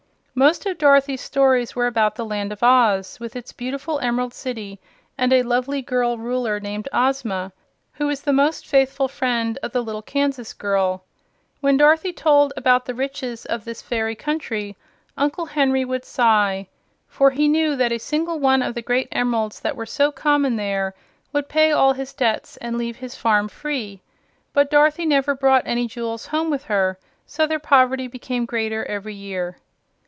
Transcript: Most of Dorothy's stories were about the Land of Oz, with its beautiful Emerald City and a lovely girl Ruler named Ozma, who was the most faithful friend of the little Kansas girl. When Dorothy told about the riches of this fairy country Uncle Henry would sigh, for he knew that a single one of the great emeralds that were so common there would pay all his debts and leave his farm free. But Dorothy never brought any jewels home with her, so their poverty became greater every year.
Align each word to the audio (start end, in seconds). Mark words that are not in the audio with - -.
Most 0.33 0.65
of 0.65 0.77
Dorothy's 0.77 1.19
stories 1.21 1.75
were 1.75 1.85
about 1.87 2.15
the 2.15 2.23
Land 2.25 2.53
of 2.53 2.63
Oz, 2.63 3.19
with 3.19 3.35
its 3.35 3.51
beautiful 3.53 3.99
Emerald 3.99 4.33
City 4.33 4.79
and 5.17 5.31
a 5.33 5.43
lovely 5.43 5.81
girl 5.83 6.17
Ruler 6.17 6.57
named 6.59 6.87
Ozma, 6.93 7.51
who 7.95 8.07
was 8.07 8.21
the 8.21 8.31
most 8.33 8.65
faithful 8.65 9.09
friend 9.09 9.59
of 9.61 9.71
the 9.73 9.83
little 9.83 10.01
Kansas 10.01 10.53
girl. 10.53 11.03
When 11.59 11.75
Dorothy 11.77 12.11
told 12.13 12.53
about 12.55 12.85
the 12.85 12.95
riches 12.95 13.45
of 13.45 13.65
this 13.65 13.81
fairy 13.83 14.15
country 14.15 14.75
Uncle 15.17 15.45
Henry 15.47 15.83
would 15.83 16.05
sigh, 16.05 16.67
for 17.09 17.29
he 17.31 17.49
knew 17.49 17.75
that 17.75 17.91
a 17.91 17.99
single 17.99 18.39
one 18.39 18.63
of 18.63 18.73
the 18.73 18.81
great 18.81 19.09
emeralds 19.11 19.59
that 19.59 19.75
were 19.75 19.85
so 19.85 20.11
common 20.13 20.55
there 20.55 20.95
would 21.33 21.49
pay 21.49 21.71
all 21.73 21.91
his 21.93 22.13
debts 22.13 22.55
and 22.57 22.77
leave 22.77 22.95
his 22.95 23.15
farm 23.17 23.47
free. 23.49 24.01
But 24.53 24.71
Dorothy 24.71 25.05
never 25.05 25.35
brought 25.35 25.67
any 25.67 25.87
jewels 25.87 26.27
home 26.27 26.49
with 26.49 26.63
her, 26.63 26.97
so 27.27 27.45
their 27.45 27.59
poverty 27.59 28.07
became 28.07 28.45
greater 28.45 28.85
every 28.85 29.13
year. 29.13 29.57